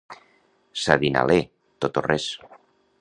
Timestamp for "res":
2.07-2.27